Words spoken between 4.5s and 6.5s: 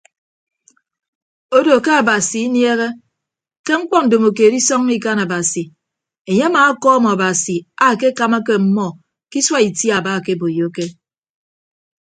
isọññọ ikan abasi enye